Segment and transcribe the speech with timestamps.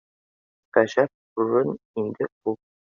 [0.79, 1.73] Ғәжәп урын
[2.05, 2.63] инде ул